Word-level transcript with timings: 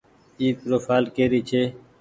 اي 0.39 0.47
پروڦآئل 0.59 1.05
ڪري 1.15 1.39
ڇي۔ 1.49 1.63